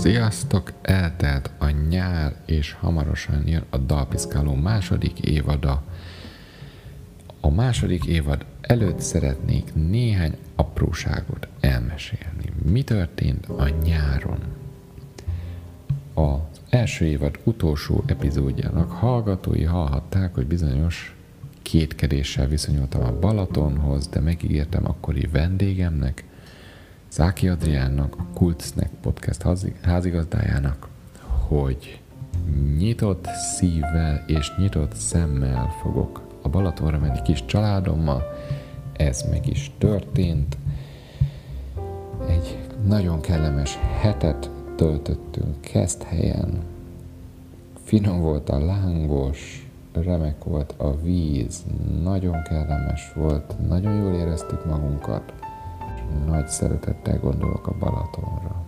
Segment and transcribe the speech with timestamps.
[0.00, 0.72] Sziasztok!
[0.82, 5.82] Eltelt a nyár, és hamarosan jön a Dalpiszkáló második évada.
[7.40, 12.52] A második évad előtt szeretnék néhány apróságot elmesélni.
[12.64, 14.38] Mi történt a nyáron?
[16.14, 21.16] Az első évad utolsó epizódjának hallgatói hallhatták, hogy bizonyos
[21.62, 26.24] kétkedéssel viszonyultam a Balatonhoz, de megígértem akkori vendégemnek,
[27.10, 29.44] Záki Adriánnak, a Kult Snack Podcast
[29.82, 30.88] házigazdájának,
[31.46, 32.00] hogy
[32.78, 33.26] nyitott
[33.56, 38.22] szívvel és nyitott szemmel fogok a Balatonra menni kis családommal.
[38.92, 40.56] Ez meg is történt.
[42.28, 46.62] Egy nagyon kellemes hetet töltöttünk Keszthelyen.
[47.84, 51.64] Finom volt a lángos, remek volt a víz,
[52.02, 55.32] nagyon kellemes volt, nagyon jól éreztük magunkat
[56.26, 58.64] nagy szeretettel gondolok a Balatonra.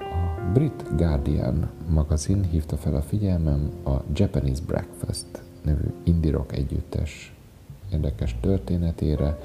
[0.00, 7.34] A Brit Guardian magazin hívta fel a figyelmem a Japanese Breakfast nevű indie rock együttes
[7.92, 9.38] érdekes történetére.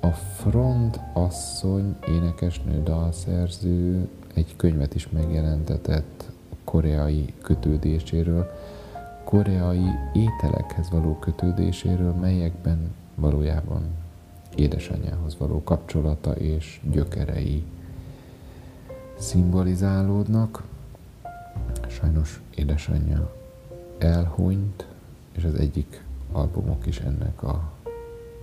[0.00, 6.30] A front asszony, énekesnő, dalszerző egy könyvet is megjelentetett
[6.64, 8.50] koreai kötődéséről,
[9.24, 13.82] koreai ételekhez való kötődéséről, melyekben valójában
[14.54, 17.64] édesanyjához való kapcsolata és gyökerei
[19.18, 20.62] szimbolizálódnak.
[21.88, 23.34] Sajnos édesanyja
[23.98, 24.86] elhunyt,
[25.32, 27.72] és az egyik albumok is ennek a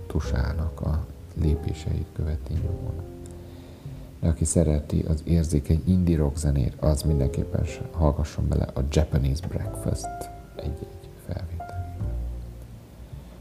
[0.06, 2.94] tusának a lépéseit követi nyomon.
[4.20, 10.30] De aki szereti az érzékeny indie rock zenét, az mindenképpen hallgasson bele a Japanese Breakfast
[10.56, 11.96] egy-egy felvételére.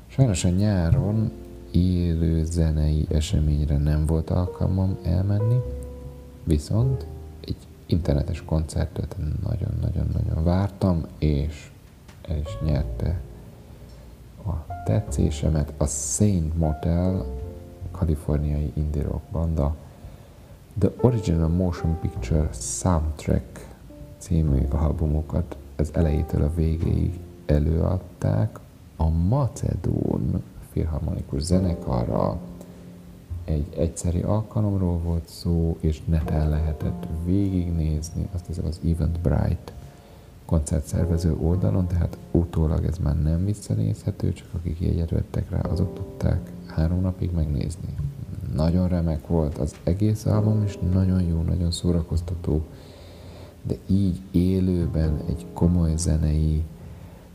[0.08, 1.31] Sajnos a nyáron
[1.73, 5.59] élő zenei eseményre nem volt alkalmam elmenni,
[6.43, 7.05] viszont
[7.41, 11.71] egy internetes koncertet nagyon-nagyon-nagyon vártam, és
[12.21, 13.21] el is nyerte
[14.45, 15.73] a tetszésemet.
[15.77, 17.25] A Saint Motel,
[17.92, 19.75] kaliforniai indie rock banda,
[20.80, 23.67] The Original Motion Picture Soundtrack
[24.17, 28.59] című albumokat az elejétől a végéig előadták.
[28.95, 30.43] A Macedón
[30.83, 32.39] filharmonikus zenekarra.
[33.45, 39.73] Egy egyszeri alkalomról volt szó, és neten lehetett végignézni, azt hiszem az Eventbrite
[40.45, 46.52] koncertszervező oldalon, tehát utólag ez már nem visszanézhető, csak akik jegyet vettek rá, azok tudták
[46.66, 47.95] három napig megnézni.
[48.55, 52.66] Nagyon remek volt az egész album, és nagyon jó, nagyon szórakoztató,
[53.61, 56.64] de így élőben egy komoly zenei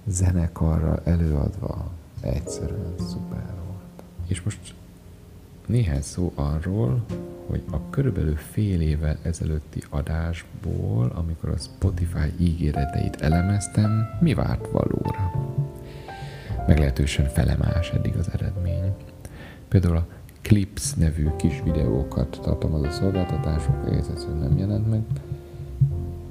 [0.06, 4.02] zenekarral előadva egyszerűen szuper volt.
[4.26, 4.74] És most
[5.66, 7.04] néhány szó arról,
[7.46, 15.32] hogy a körülbelül fél évvel ezelőtti adásból, amikor a Spotify ígéreteit elemeztem, mi várt valóra.
[16.66, 18.94] Meglehetősen felemás eddig az eredmény.
[19.68, 20.06] Például a
[20.42, 25.02] Clips nevű kis videókat tartalmazó szolgáltatások egész nem jelent meg.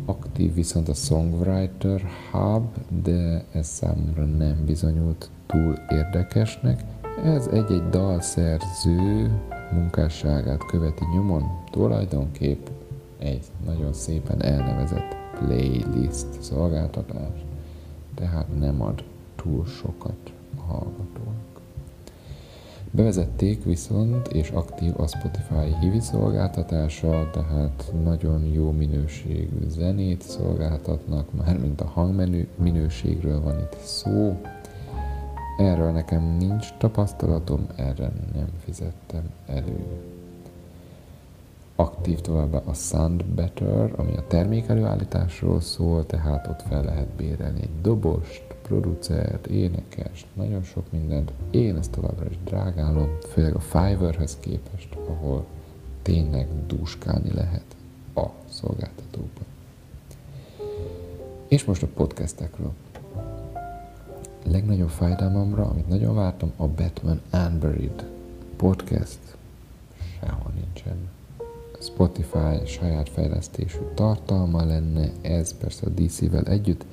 [0.09, 2.01] Aktív viszont a Songwriter
[2.31, 2.66] Hub,
[3.03, 6.84] de ez számomra nem bizonyult túl érdekesnek.
[7.23, 9.31] Ez egy-egy dalszerző
[9.72, 12.68] munkásságát követi nyomon, tulajdonképp
[13.18, 17.45] egy nagyon szépen elnevezett playlist szolgáltatás,
[18.16, 19.03] tehát nem ad
[19.35, 21.46] túl sokat a hallgatónak.
[22.91, 31.81] Bevezették viszont, és aktív a Spotify hivi szolgáltatása, tehát nagyon jó minőségű zenét szolgáltatnak, mármint
[31.81, 34.37] a hangmenü minőségről van itt szó,
[35.57, 39.85] Erről nekem nincs tapasztalatom, erre nem fizettem elő.
[41.75, 47.81] Aktív továbbá a Sound Better, ami a termékelőállításról szól, tehát ott fel lehet bérelni egy
[47.81, 51.31] dobost, producert, énekest, nagyon sok mindent.
[51.51, 55.45] Én ezt továbbra is drágálom, főleg a Fiverrhez képest, ahol
[56.01, 57.75] tényleg dúskálni lehet
[58.15, 59.45] a szolgáltatóban.
[61.47, 62.74] És most a podcastekről
[64.44, 68.06] legnagyobb fájdalmamra, amit nagyon vártam, a Batman Unburied
[68.56, 69.19] podcast
[70.19, 71.09] sehol nincsen.
[71.80, 76.86] Spotify saját fejlesztésű tartalma lenne, ez persze a DC-vel együtt,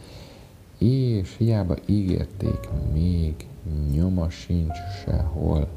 [0.78, 3.46] és hiába ígérték, még
[3.92, 5.68] nyoma sincs sehol,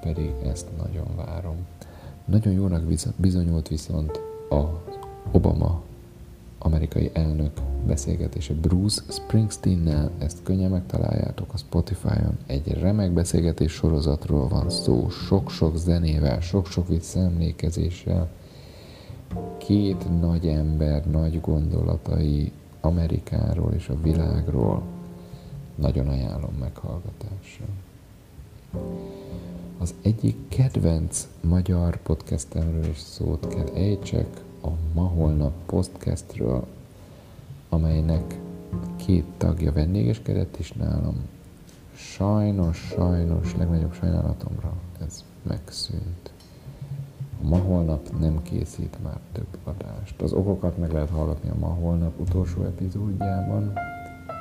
[0.00, 1.56] pedig ezt nagyon várom.
[2.24, 2.82] Nagyon jónak
[3.16, 4.20] bizonyult viszont
[4.50, 4.82] a
[5.32, 5.82] Obama
[6.64, 7.50] amerikai elnök
[7.86, 12.38] beszélgetése Bruce Springsteen-nel, ezt könnyen megtaláljátok a Spotify-on.
[12.46, 18.28] Egy remek beszélgetés sorozatról van szó, sok-sok zenével, sok-sok visszaemlékezéssel,
[19.58, 22.52] két nagy ember nagy gondolatai
[22.84, 24.82] Amerikáról és a világról
[25.74, 27.64] nagyon ajánlom meghallgatásra.
[29.78, 36.66] Az egyik kedvenc magyar podcastemről is szót kell ejtsek, a Ma Holnap podcastről,
[37.68, 38.38] amelynek
[38.96, 41.28] két tagja vendégeskedett is nálam.
[41.94, 44.72] Sajnos, sajnos, legnagyobb sajnálatomra
[45.06, 46.33] ez megszűnt.
[47.48, 50.22] Ma Holnap nem készít már több adást.
[50.22, 53.72] Az okokat meg lehet hallgatni a Ma Holnap utolsó epizódjában.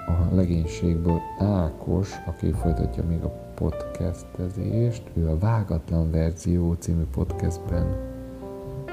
[0.07, 7.85] A legénységből Ákos, aki folytatja még a podcastezést, ő a Vágatlan Verzió című podcastben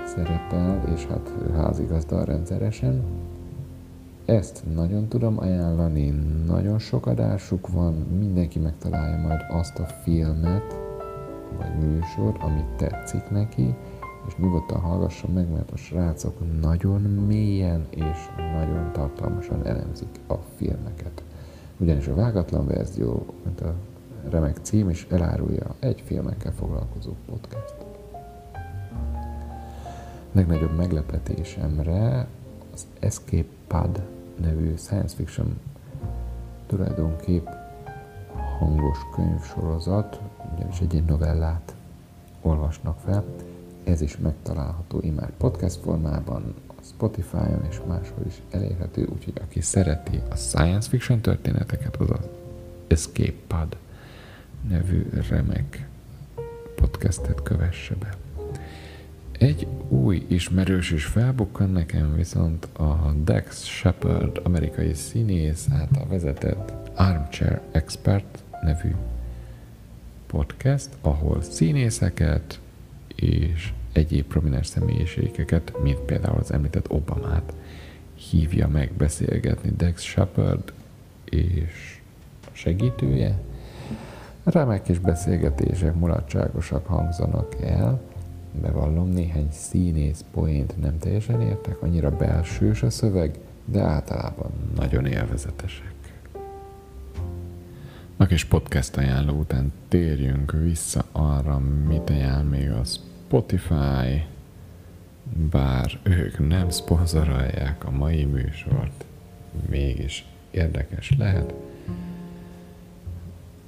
[0.07, 3.03] szerepel, és hát házigazda rendszeresen.
[4.25, 6.09] Ezt nagyon tudom ajánlani,
[6.47, 10.79] nagyon sok adásuk van, mindenki megtalálja majd azt a filmet,
[11.59, 13.75] vagy műsor, amit tetszik neki,
[14.27, 21.23] és nyugodtan hallgasson meg, mert a srácok nagyon mélyen és nagyon tartalmasan elemzik a filmeket.
[21.79, 23.75] Ugyanis a vágatlan verzió, mint a
[24.31, 27.75] remek cím is elárulja egy filmekkel foglalkozó podcast.
[30.33, 32.27] Legnagyobb meglepetésemre
[32.73, 34.03] az Escape Pod
[34.37, 35.61] nevű science fiction
[36.67, 37.47] tulajdonképp
[38.59, 40.21] hangos könyvsorozat,
[40.55, 41.75] ugyanis egy novellát
[42.43, 43.25] olvasnak fel.
[43.85, 50.21] Ez is megtalálható imád podcast formában, a Spotify-on és máshol is elérhető, úgyhogy aki szereti
[50.31, 52.29] a science fiction történeteket, az az
[52.87, 53.77] Escape Pod
[54.69, 55.89] nevű remek
[56.75, 58.17] podcastet kövesse be.
[59.39, 67.61] Egy új ismerős is felbukkan nekem, viszont a Dex Shepard, amerikai színész által vezetett Armchair
[67.73, 68.95] Expert nevű
[70.27, 72.61] podcast, ahol színészeket
[73.21, 77.53] és egyéb prominens személyiségeket, mint például az említett Obamát,
[78.15, 80.73] hívja meg beszélgetni Dex Shepard
[81.25, 82.01] és
[82.53, 83.39] segítője.
[84.45, 88.01] Remek és beszélgetések mulatságosak hangzanak el,
[88.53, 95.95] Bevallom, néhány színész poént nem teljesen értek, annyira belsős a szöveg, de általában nagyon élvezetesek.
[98.17, 101.59] Na kis podcast ajánló után térjünk vissza arra,
[101.89, 102.83] mit ajánl még a
[103.31, 104.25] Spotify,
[105.51, 109.05] bár ők nem szponzorálják a mai műsort,
[109.69, 111.55] mégis érdekes lehet.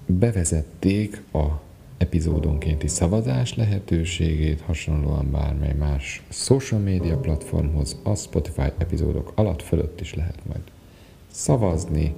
[0.06, 1.47] Bevezették a
[1.99, 10.15] epizódonkénti szavazás lehetőségét, hasonlóan bármely más social media platformhoz, a Spotify epizódok alatt fölött is
[10.15, 10.62] lehet majd
[11.31, 12.15] szavazni,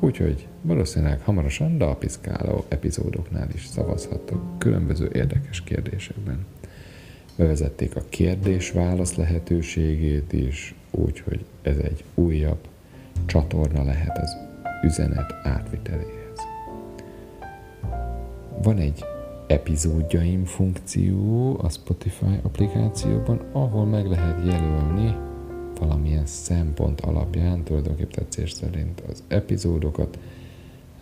[0.00, 6.46] úgyhogy valószínűleg hamarosan dalpiszkáló epizódoknál is szavazhatok különböző érdekes kérdésekben.
[7.36, 12.68] Bevezették a kérdés-válasz lehetőségét is, úgyhogy ez egy újabb
[13.26, 14.36] csatorna lehet az
[14.82, 16.38] üzenet átviteléhez.
[18.62, 19.04] Van egy
[19.46, 25.14] epizódjaim funkció a Spotify applikációban, ahol meg lehet jelölni
[25.80, 30.18] valamilyen szempont alapján, tulajdonképpen tetszés szerint az epizódokat.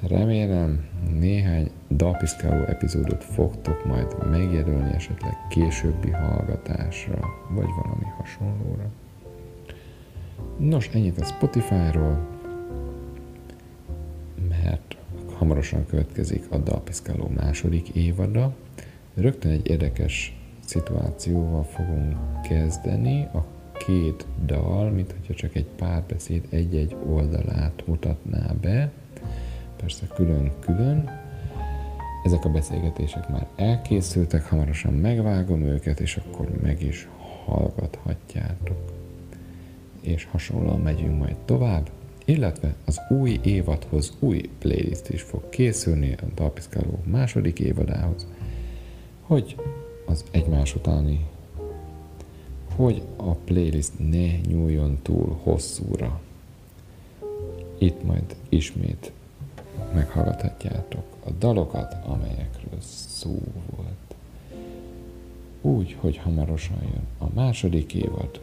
[0.08, 0.84] Remélem
[1.18, 8.90] néhány dalpiszkáló epizódot fogtok majd megjelölni esetleg későbbi hallgatásra, vagy valami hasonlóra.
[10.58, 12.28] Nos, ennyit a Spotify-ról,
[14.48, 14.96] mert
[15.38, 18.54] hamarosan következik a Dalpiszkáló második évada.
[19.14, 22.16] Rögtön egy érdekes szituációval fogunk
[22.48, 23.22] kezdeni.
[23.22, 23.44] A
[23.86, 28.90] két dal, mint hogyha csak egy párbeszéd egy-egy oldalát mutatná be,
[29.82, 31.10] persze külön-külön.
[32.24, 37.08] Ezek a beszélgetések már elkészültek, hamarosan megvágom őket, és akkor meg is
[37.44, 38.92] hallgathatjátok.
[40.00, 41.90] És hasonlóan megyünk majd tovább
[42.24, 48.26] illetve az új évadhoz új playlist is fog készülni a Dalpiszkáló második évadához,
[49.20, 49.56] hogy
[50.06, 51.26] az egymás utáni,
[52.76, 56.20] hogy a playlist ne nyúljon túl hosszúra.
[57.78, 59.12] Itt majd ismét
[59.94, 63.38] meghallgathatjátok a dalokat, amelyekről szó
[63.76, 64.14] volt.
[65.60, 68.40] Úgy, hogy hamarosan jön a második évad,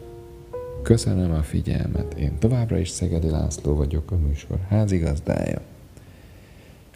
[0.82, 5.60] Köszönöm a figyelmet, én továbbra is Szegedi László vagyok, a műsor házigazdája.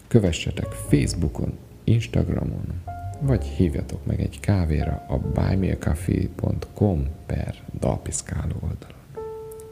[0.08, 2.82] Kövessetek Facebookon, Instagramon,
[3.20, 9.02] vagy hívjatok meg egy kávéra a buymeacoffee.com per dalpiszkáló oldalon.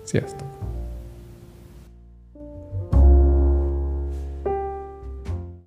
[0.03, 0.49] Sziasztok!